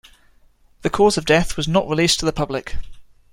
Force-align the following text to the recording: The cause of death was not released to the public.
The 0.81 0.89
cause 0.89 1.15
of 1.19 1.25
death 1.27 1.55
was 1.55 1.67
not 1.67 1.87
released 1.87 2.19
to 2.21 2.25
the 2.25 2.33
public. 2.33 2.75